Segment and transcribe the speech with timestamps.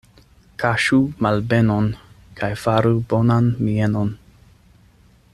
[0.61, 1.89] Kaŝu malbenon
[2.39, 4.13] kaj faru bonan mienon.